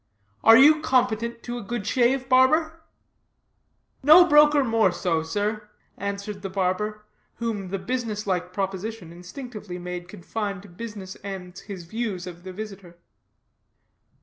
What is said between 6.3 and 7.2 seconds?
the barber,